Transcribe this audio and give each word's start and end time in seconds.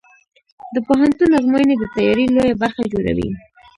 د 0.73 0.75
پوهنتون 0.87 1.31
ازموینې 1.39 1.75
د 1.79 1.83
تیاری 1.95 2.25
لویه 2.35 2.55
برخه 2.63 2.83
جوړوي. 2.93 3.27